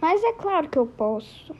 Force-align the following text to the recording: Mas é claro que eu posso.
Mas 0.00 0.22
é 0.24 0.32
claro 0.32 0.70
que 0.70 0.78
eu 0.78 0.86
posso. 0.86 1.54